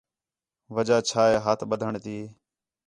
[0.75, 2.17] وجہ چھا ہے ہتھ ٻدّھݨ تی